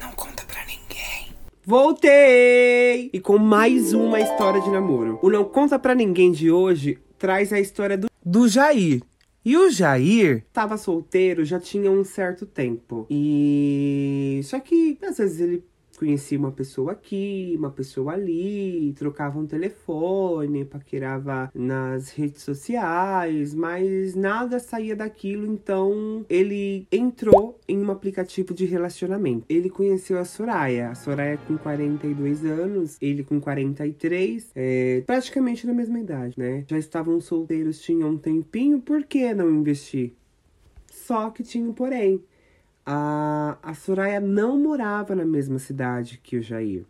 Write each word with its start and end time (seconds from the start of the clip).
Não 0.00 0.12
conta 0.14 0.44
pra 0.46 0.64
ninguém. 0.66 1.34
Voltei! 1.64 3.10
E 3.12 3.20
com 3.20 3.38
mais 3.38 3.92
uma 3.94 4.20
história 4.20 4.60
de 4.60 4.70
namoro. 4.70 5.18
O 5.22 5.30
Não 5.30 5.44
Conta 5.44 5.78
Pra 5.78 5.94
Ninguém 5.94 6.32
de 6.32 6.50
hoje 6.50 6.98
traz 7.18 7.52
a 7.52 7.60
história 7.60 7.96
do, 7.96 8.08
do 8.24 8.46
Jair. 8.46 9.02
E 9.42 9.56
o 9.56 9.70
Jair 9.70 10.44
tava 10.52 10.76
solteiro 10.76 11.44
já 11.44 11.58
tinha 11.58 11.90
um 11.90 12.04
certo 12.04 12.44
tempo. 12.44 13.06
E. 13.08 14.40
Só 14.44 14.60
que 14.60 14.98
às 15.02 15.16
vezes 15.16 15.40
ele 15.40 15.64
conhecia 16.00 16.38
uma 16.38 16.50
pessoa 16.50 16.92
aqui, 16.92 17.54
uma 17.58 17.70
pessoa 17.70 18.14
ali, 18.14 18.94
trocava 18.96 19.38
um 19.38 19.46
telefone, 19.46 20.64
paquerava 20.64 21.52
nas 21.54 22.08
redes 22.08 22.42
sociais, 22.42 23.54
mas 23.54 24.14
nada 24.14 24.58
saía 24.58 24.96
daquilo, 24.96 25.44
então 25.44 26.24
ele 26.26 26.86
entrou 26.90 27.60
em 27.68 27.78
um 27.84 27.90
aplicativo 27.90 28.54
de 28.54 28.64
relacionamento. 28.64 29.44
Ele 29.46 29.68
conheceu 29.68 30.18
a 30.18 30.24
Soraya, 30.24 30.88
a 30.88 30.94
Soraya 30.94 31.36
com 31.46 31.58
42 31.58 32.46
anos, 32.46 32.96
ele 32.98 33.22
com 33.22 33.38
43, 33.38 34.52
é, 34.54 35.02
praticamente 35.06 35.66
na 35.66 35.74
mesma 35.74 36.00
idade, 36.00 36.34
né? 36.38 36.64
Já 36.66 36.78
estavam 36.78 37.20
solteiros, 37.20 37.78
tinham 37.82 38.12
um 38.12 38.16
tempinho, 38.16 38.80
por 38.80 39.04
que 39.04 39.34
não 39.34 39.50
investir? 39.50 40.14
Só 40.90 41.28
que 41.28 41.42
tinha 41.42 41.68
um 41.68 41.74
porém 41.74 42.22
a, 42.92 43.56
a 43.62 43.72
Soraya 43.72 44.18
não 44.18 44.58
morava 44.58 45.14
na 45.14 45.24
mesma 45.24 45.60
cidade 45.60 46.18
que 46.20 46.36
o 46.36 46.42
Jair. 46.42 46.84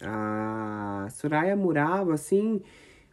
A 0.00 1.08
Soraya 1.10 1.54
morava, 1.54 2.14
assim, 2.14 2.62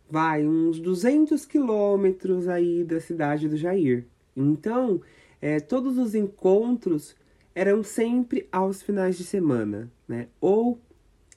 vai, 0.09 0.47
uns 0.47 0.79
200 0.79 1.45
quilômetros 1.45 2.47
aí 2.47 2.85
da 2.85 3.01
cidade 3.01 3.49
do 3.49 3.57
Jair. 3.57 4.05
Então, 4.37 5.01
é, 5.41 5.59
todos 5.59 5.97
os 5.97 6.15
encontros 6.15 7.13
eram 7.53 7.83
sempre 7.83 8.47
aos 8.53 8.81
finais 8.81 9.17
de 9.17 9.25
semana, 9.25 9.91
né? 10.07 10.27
Ou 10.39 10.79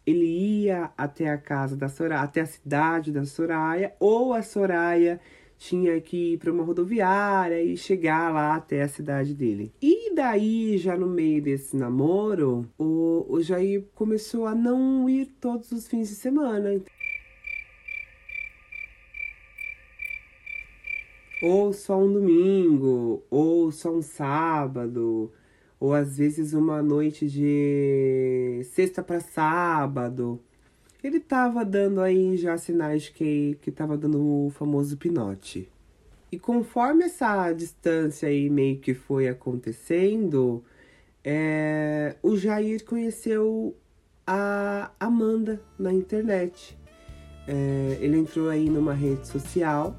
ele 0.07 0.27
ia 0.27 0.93
até 0.97 1.31
a 1.31 1.39
casa 1.39 1.77
da 1.77 1.89
Soraya, 1.89 2.23
até 2.23 2.43
a 2.43 2.47
cidade 2.47 3.11
da 3.11 3.25
Soraya, 3.25 3.93
ou 3.99 4.33
a 4.33 4.41
Soraya 4.41 5.21
tinha 5.61 6.01
que 6.01 6.33
ir 6.33 6.39
para 6.39 6.51
uma 6.51 6.65
rodoviária 6.65 7.63
e 7.63 7.77
chegar 7.77 8.33
lá 8.33 8.57
até 8.57 8.81
a 8.81 8.89
cidade 8.89 9.35
dele. 9.35 9.71
E 9.81 10.15
daí, 10.15 10.79
já 10.79 10.97
no 10.97 11.07
meio 11.07 11.43
desse 11.43 11.77
namoro, 11.77 12.67
o, 12.79 13.27
o 13.29 13.43
Jair 13.43 13.85
começou 13.95 14.47
a 14.47 14.55
não 14.55 15.09
ir 15.09 15.27
todos 15.39 15.71
os 15.71 15.87
fins 15.87 16.09
de 16.09 16.15
semana. 16.15 16.81
Ou 21.43 21.75
só 21.75 21.99
um 22.03 22.11
domingo, 22.11 23.23
ou 23.31 23.71
só 23.71 23.93
um 23.93 24.03
sábado, 24.03 25.31
ou 25.79 25.93
às 25.93 26.17
vezes 26.17 26.55
uma 26.55 26.83
noite 26.83 27.29
de 27.29 28.63
sexta 28.65 29.03
para 29.03 29.21
sábado 29.21 30.41
ele 31.03 31.21
tava 31.21 31.65
dando 31.65 32.01
aí 32.01 32.37
já 32.37 32.57
sinais 32.59 33.09
que, 33.09 33.57
que 33.63 33.71
tava 33.71 33.97
dando 33.97 34.47
o 34.47 34.51
famoso 34.51 34.97
pinote. 34.97 35.69
E 36.33 36.39
conforme 36.39 37.05
essa 37.05 37.53
distância 37.53 38.29
aí 38.29 38.49
meio 38.49 38.79
que 38.79 38.95
foi 38.95 39.29
acontecendo, 39.29 40.63
é, 41.25 42.17
o 42.23 42.37
Jair 42.37 42.85
conheceu 42.85 43.75
a 44.27 44.91
Amanda 45.01 45.61
na 45.79 45.93
internet. 45.93 46.79
É, 47.49 47.99
ele 48.01 48.19
entrou 48.19 48.49
aí 48.49 48.71
numa 48.71 48.95
rede 48.95 49.27
social 49.27 49.99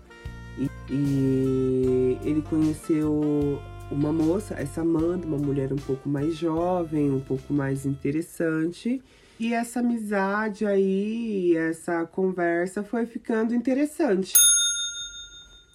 e, 0.58 0.70
e 0.90 2.18
ele 2.24 2.42
conheceu 2.44 3.60
uma 3.92 4.14
moça, 4.14 4.54
essa 4.54 4.82
Amanda, 4.82 5.28
uma 5.28 5.38
mulher 5.38 5.74
um 5.74 5.78
pouco 5.78 6.08
mais 6.08 6.36
jovem, 6.36 7.12
um 7.12 7.20
pouco 7.20 7.54
mais 7.54 7.86
interessante. 7.86 9.02
E 9.42 9.56
essa 9.56 9.80
amizade 9.80 10.68
aí, 10.68 11.58
essa 11.58 12.06
conversa 12.06 12.84
foi 12.84 13.08
ficando 13.08 13.56
interessante. 13.56 14.36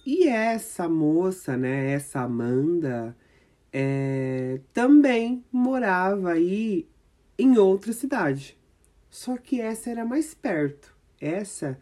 E 0.05 0.25
essa 0.25 0.87
moça, 0.87 1.57
né, 1.57 1.91
essa 1.91 2.21
Amanda, 2.21 3.13
é, 3.73 4.61
também 4.71 5.43
morava 5.51 6.31
aí 6.31 6.87
em 7.37 7.57
outra 7.57 7.91
cidade. 7.91 8.57
Só 9.09 9.35
que 9.35 9.59
essa 9.59 9.89
era 9.89 10.05
mais 10.05 10.33
perto. 10.33 10.95
Essa 11.19 11.77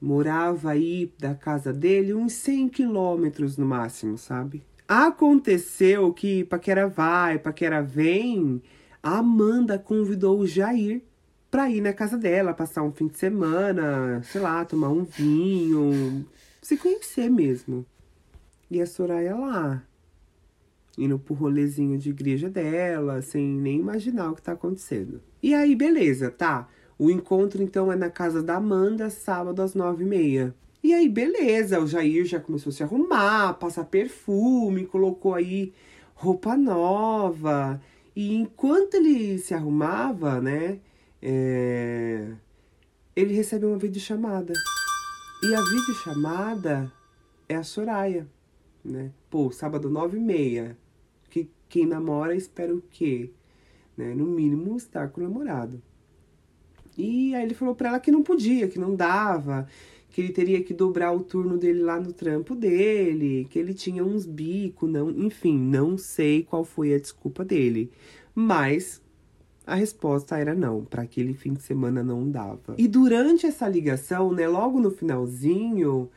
morava 0.00 0.70
aí 0.70 1.12
da 1.18 1.34
casa 1.34 1.72
dele 1.72 2.14
uns 2.14 2.34
100 2.34 2.68
quilômetros 2.68 3.56
no 3.56 3.66
máximo, 3.66 4.16
sabe? 4.16 4.62
Aconteceu 4.86 6.12
que 6.12 6.44
Paquera 6.44 6.86
vai, 6.86 7.40
Paquera 7.40 7.82
vem, 7.82 8.62
a 9.02 9.18
Amanda 9.18 9.80
convidou 9.80 10.38
o 10.38 10.46
Jair 10.46 11.07
para 11.50 11.70
ir 11.70 11.80
na 11.80 11.92
casa 11.92 12.16
dela, 12.16 12.52
passar 12.52 12.82
um 12.82 12.92
fim 12.92 13.06
de 13.06 13.18
semana, 13.18 14.22
sei 14.22 14.40
lá, 14.40 14.64
tomar 14.64 14.90
um 14.90 15.04
vinho, 15.04 16.26
se 16.60 16.76
conhecer 16.76 17.30
mesmo. 17.30 17.86
E 18.70 18.80
a 18.80 18.86
Soraya 18.86 19.34
lá, 19.34 19.82
indo 20.98 21.18
pro 21.18 21.34
rolezinho 21.34 21.96
de 21.96 22.10
igreja 22.10 22.50
dela, 22.50 23.22
sem 23.22 23.46
nem 23.46 23.78
imaginar 23.78 24.30
o 24.30 24.34
que 24.34 24.42
tá 24.42 24.52
acontecendo. 24.52 25.22
E 25.42 25.54
aí, 25.54 25.74
beleza, 25.74 26.30
tá. 26.30 26.68
O 26.98 27.10
encontro, 27.10 27.62
então, 27.62 27.90
é 27.90 27.96
na 27.96 28.10
casa 28.10 28.42
da 28.42 28.56
Amanda, 28.56 29.08
sábado 29.08 29.62
às 29.62 29.74
nove 29.74 30.04
e 30.04 30.06
meia. 30.06 30.54
E 30.82 30.92
aí, 30.92 31.08
beleza, 31.08 31.80
o 31.80 31.86
Jair 31.86 32.24
já 32.24 32.40
começou 32.40 32.70
a 32.70 32.72
se 32.72 32.82
arrumar, 32.82 33.54
passar 33.54 33.84
perfume, 33.84 34.84
colocou 34.84 35.34
aí 35.34 35.72
roupa 36.14 36.56
nova. 36.56 37.80
E 38.14 38.34
enquanto 38.34 38.94
ele 38.94 39.38
se 39.38 39.54
arrumava, 39.54 40.40
né, 40.40 40.78
é... 41.22 42.32
ele 43.14 43.34
recebe 43.34 43.66
uma 43.66 43.78
videochamada. 43.78 44.52
E 45.42 45.54
a 45.54 45.62
videochamada 45.62 46.92
é 47.48 47.54
a 47.54 47.62
Soraya, 47.62 48.28
né? 48.84 49.12
Pô, 49.30 49.50
sábado 49.50 49.88
nove 49.88 50.16
e 50.16 50.20
meia. 50.20 50.76
Que 51.30 51.48
quem 51.68 51.86
namora 51.86 52.34
espera 52.34 52.74
o 52.74 52.82
quê? 52.90 53.30
Né? 53.96 54.14
No 54.14 54.26
mínimo 54.26 54.76
estar 54.76 55.08
com 55.08 55.20
o 55.20 55.24
namorado. 55.24 55.82
E 56.96 57.34
aí 57.34 57.44
ele 57.44 57.54
falou 57.54 57.74
para 57.74 57.90
ela 57.90 58.00
que 58.00 58.10
não 58.10 58.24
podia, 58.24 58.66
que 58.66 58.78
não 58.78 58.96
dava, 58.96 59.68
que 60.10 60.20
ele 60.20 60.32
teria 60.32 60.62
que 60.62 60.74
dobrar 60.74 61.12
o 61.12 61.22
turno 61.22 61.56
dele 61.56 61.80
lá 61.80 62.00
no 62.00 62.12
trampo 62.12 62.56
dele, 62.56 63.46
que 63.48 63.58
ele 63.58 63.72
tinha 63.72 64.04
uns 64.04 64.26
bicos, 64.26 64.90
não, 64.90 65.10
enfim, 65.10 65.56
não 65.56 65.96
sei 65.96 66.42
qual 66.42 66.64
foi 66.64 66.92
a 66.92 66.98
desculpa 66.98 67.44
dele. 67.44 67.92
Mas 68.34 69.00
a 69.68 69.74
resposta 69.74 70.38
era 70.38 70.54
não, 70.54 70.82
para 70.82 71.02
aquele 71.02 71.34
fim 71.34 71.52
de 71.52 71.62
semana 71.62 72.02
não 72.02 72.28
dava. 72.30 72.74
E 72.78 72.88
durante 72.88 73.46
essa 73.46 73.68
ligação, 73.68 74.32
né, 74.32 74.48
logo 74.48 74.80
no 74.80 74.90
finalzinho, 74.90 76.10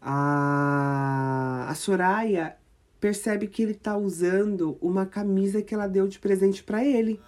a, 0.00 1.66
a 1.68 1.74
Soraya 1.74 2.56
percebe 2.98 3.46
que 3.46 3.62
ele 3.62 3.74
tá 3.74 3.94
usando 3.94 4.78
uma 4.80 5.04
camisa 5.04 5.60
que 5.60 5.74
ela 5.74 5.86
deu 5.86 6.08
de 6.08 6.18
presente 6.18 6.64
para 6.64 6.82
ele. 6.82 7.20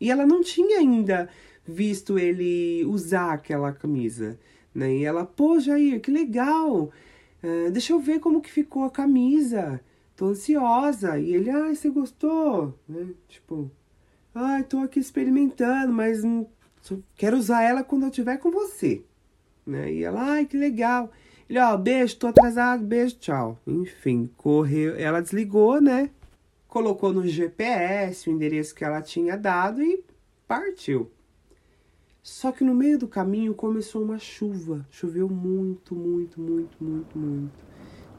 E 0.00 0.10
ela 0.10 0.24
não 0.24 0.42
tinha 0.42 0.78
ainda 0.78 1.28
visto 1.66 2.18
ele 2.18 2.86
usar 2.86 3.34
aquela 3.34 3.70
camisa, 3.72 4.38
né? 4.74 4.94
E 4.94 5.04
ela, 5.04 5.26
pô, 5.26 5.60
Jair, 5.60 6.00
que 6.00 6.10
legal! 6.10 6.90
Uh, 7.42 7.70
deixa 7.70 7.92
eu 7.92 8.00
ver 8.00 8.18
como 8.18 8.40
que 8.40 8.50
ficou 8.50 8.84
a 8.84 8.90
camisa. 8.90 9.78
Tô 10.16 10.28
ansiosa. 10.28 11.18
E 11.18 11.34
ele, 11.34 11.50
ai, 11.50 11.72
ah, 11.72 11.74
você 11.74 11.90
gostou? 11.90 12.74
Né? 12.88 13.08
Tipo, 13.28 13.70
Ai, 14.34 14.62
tô 14.62 14.78
aqui 14.78 15.00
experimentando, 15.00 15.92
mas 15.92 16.22
quero 17.16 17.36
usar 17.36 17.62
ela 17.62 17.82
quando 17.82 18.02
eu 18.02 18.08
estiver 18.08 18.36
com 18.38 18.50
você. 18.50 19.02
Né? 19.66 19.92
E 19.92 20.04
ela, 20.04 20.22
ai, 20.22 20.46
que 20.46 20.56
legal. 20.56 21.10
Ele, 21.48 21.58
ó, 21.58 21.76
beijo, 21.76 22.16
tô 22.16 22.26
atrasado, 22.26 22.84
beijo, 22.84 23.16
tchau. 23.16 23.58
Enfim, 23.66 24.30
correu. 24.36 24.96
Ela 24.96 25.20
desligou, 25.20 25.80
né? 25.80 26.10
Colocou 26.66 27.12
no 27.12 27.26
GPS 27.26 28.28
o 28.28 28.32
endereço 28.32 28.74
que 28.74 28.84
ela 28.84 29.00
tinha 29.00 29.36
dado 29.36 29.82
e 29.82 30.04
partiu. 30.46 31.10
Só 32.22 32.52
que 32.52 32.62
no 32.62 32.74
meio 32.74 32.98
do 32.98 33.08
caminho 33.08 33.54
começou 33.54 34.02
uma 34.02 34.18
chuva. 34.18 34.86
Choveu 34.90 35.28
muito, 35.28 35.94
muito, 35.94 36.38
muito, 36.38 36.76
muito, 36.84 37.18
muito. 37.18 37.64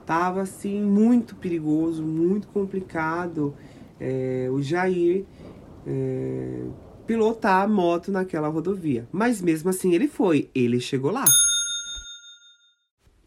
Tava 0.03 0.41
assim, 0.41 0.81
muito 0.81 1.35
perigoso, 1.35 2.01
muito 2.01 2.47
complicado. 2.47 3.55
É, 3.99 4.47
o 4.51 4.59
Jair 4.59 5.25
é, 5.85 6.65
pilotar 7.05 7.63
a 7.63 7.67
moto 7.67 8.11
naquela 8.11 8.47
rodovia. 8.47 9.07
Mas 9.11 9.41
mesmo 9.41 9.69
assim 9.69 9.93
ele 9.93 10.07
foi, 10.07 10.49
ele 10.53 10.79
chegou 10.79 11.11
lá. 11.11 11.25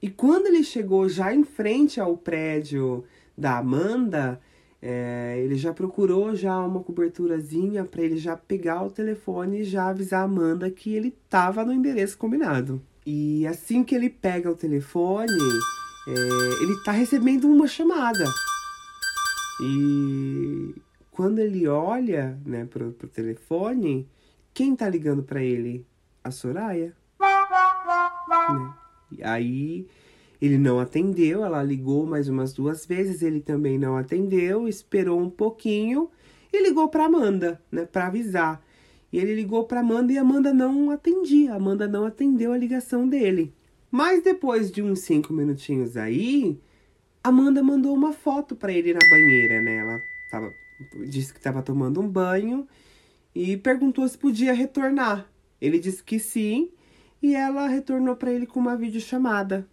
E 0.00 0.10
quando 0.10 0.46
ele 0.46 0.64
chegou 0.64 1.08
já 1.08 1.32
em 1.32 1.44
frente 1.44 2.00
ao 2.00 2.16
prédio 2.16 3.04
da 3.38 3.58
Amanda, 3.58 4.40
é, 4.80 5.36
ele 5.38 5.54
já 5.54 5.72
procurou 5.72 6.34
já 6.34 6.58
uma 6.58 6.82
coberturazinha 6.82 7.84
para 7.84 8.02
ele 8.02 8.16
já 8.16 8.36
pegar 8.36 8.82
o 8.82 8.90
telefone 8.90 9.60
e 9.60 9.64
já 9.64 9.88
avisar 9.88 10.22
a 10.22 10.24
Amanda 10.24 10.68
que 10.70 10.92
ele 10.92 11.14
estava 11.24 11.64
no 11.64 11.72
endereço 11.72 12.18
combinado. 12.18 12.82
E 13.06 13.46
assim 13.46 13.84
que 13.84 13.94
ele 13.94 14.10
pega 14.10 14.50
o 14.50 14.56
telefone, 14.56 15.32
é, 16.08 16.62
ele 16.62 16.76
tá 16.84 16.90
recebendo 16.90 17.48
uma 17.48 17.68
chamada. 17.68 18.24
E 19.60 20.74
quando 21.12 21.38
ele 21.38 21.68
olha, 21.68 22.40
né, 22.44 22.64
pro, 22.64 22.92
telefone, 22.92 24.08
quem 24.52 24.74
tá 24.74 24.88
ligando 24.88 25.22
para 25.22 25.42
ele? 25.42 25.86
A 26.24 26.30
Soraya. 26.30 26.96
Né? 27.20 28.74
Aí 29.22 29.86
ele 30.40 30.58
não 30.58 30.80
atendeu, 30.80 31.44
ela 31.44 31.62
ligou 31.62 32.06
mais 32.06 32.28
umas 32.28 32.52
duas 32.52 32.86
vezes, 32.86 33.22
ele 33.22 33.40
também 33.40 33.78
não 33.78 33.96
atendeu, 33.96 34.66
esperou 34.66 35.20
um 35.20 35.30
pouquinho 35.30 36.10
e 36.52 36.62
ligou 36.62 36.88
para 36.88 37.04
Amanda, 37.04 37.62
né, 37.70 37.84
para 37.84 38.06
avisar. 38.06 38.64
E 39.12 39.18
ele 39.18 39.34
ligou 39.34 39.64
para 39.64 39.80
Amanda 39.80 40.12
e 40.12 40.18
Amanda 40.18 40.52
não 40.54 40.90
atendia, 40.90 41.54
Amanda 41.54 41.86
não 41.86 42.06
atendeu 42.06 42.52
a 42.52 42.58
ligação 42.58 43.06
dele. 43.06 43.54
Mas 43.90 44.22
depois 44.22 44.72
de 44.72 44.80
uns 44.82 45.00
cinco 45.00 45.34
minutinhos 45.34 45.98
aí, 45.98 46.58
Amanda 47.22 47.62
mandou 47.62 47.94
uma 47.94 48.12
foto 48.12 48.56
para 48.56 48.72
ele 48.72 48.94
na 48.94 49.00
banheira, 49.10 49.60
né? 49.60 49.76
Ela 49.76 50.00
tava, 50.30 50.50
disse 51.06 51.32
que 51.32 51.38
estava 51.38 51.62
tomando 51.62 52.00
um 52.00 52.08
banho 52.08 52.66
e 53.34 53.56
perguntou 53.56 54.06
se 54.08 54.18
podia 54.18 54.52
retornar. 54.52 55.26
Ele 55.60 55.78
disse 55.78 56.02
que 56.02 56.18
sim 56.18 56.70
e 57.22 57.34
ela 57.34 57.68
retornou 57.68 58.16
para 58.16 58.32
ele 58.32 58.46
com 58.46 58.60
uma 58.60 58.76
videochamada. 58.76 59.66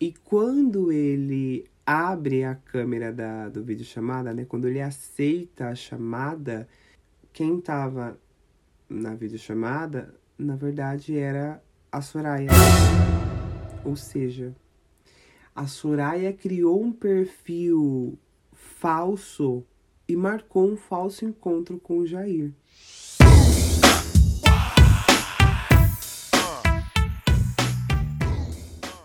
E 0.00 0.12
quando 0.24 0.90
ele 0.90 1.70
abre 1.86 2.44
a 2.44 2.54
câmera 2.54 3.12
da, 3.12 3.48
do 3.48 3.62
videochamada, 3.62 4.32
né? 4.32 4.44
Quando 4.44 4.68
ele 4.68 4.80
aceita 4.80 5.68
a 5.68 5.74
chamada, 5.74 6.68
quem 7.32 7.58
estava 7.58 8.18
na 8.88 9.14
videochamada, 9.14 10.14
na 10.38 10.56
verdade, 10.56 11.16
era 11.16 11.62
a 11.90 12.00
Soraya. 12.00 12.48
Ou 13.84 13.96
seja, 13.96 14.54
a 15.54 15.66
Soraya 15.66 16.32
criou 16.32 16.82
um 16.82 16.92
perfil 16.92 18.18
falso 18.52 19.64
e 20.12 20.16
marcou 20.16 20.70
um 20.70 20.76
falso 20.76 21.24
encontro 21.24 21.78
com 21.78 21.98
o 21.98 22.06
Jair. 22.06 22.52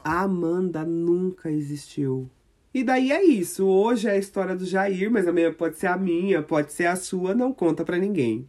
A 0.03 0.21
Amanda 0.21 0.83
nunca 0.83 1.49
existiu. 1.49 2.29
E 2.73 2.83
daí 2.83 3.11
é 3.11 3.23
isso. 3.23 3.65
Hoje 3.65 4.07
é 4.07 4.11
a 4.11 4.17
história 4.17 4.55
do 4.55 4.65
Jair, 4.65 5.09
mas 5.09 5.27
amanhã 5.27 5.53
pode 5.53 5.77
ser 5.77 5.87
a 5.87 5.97
minha, 5.97 6.41
pode 6.41 6.73
ser 6.73 6.87
a 6.87 6.95
sua, 6.95 7.33
não 7.33 7.53
conta 7.53 7.85
pra 7.85 7.97
ninguém. 7.97 8.47